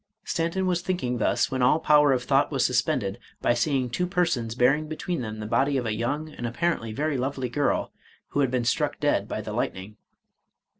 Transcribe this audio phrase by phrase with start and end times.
[0.23, 4.55] Stanton was thinking thus, when all power of thought was suspended, by seeing two persons
[4.55, 7.93] bearing between them the body of a young, and apparently very lovely girl,
[8.29, 9.97] who had been struck dead by the lightning.